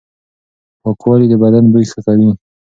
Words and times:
پاکوالي 0.81 1.27
د 1.29 1.33
بدن 1.43 1.65
بوی 1.73 1.85
ښه 1.91 1.99
کوي. 2.05 2.29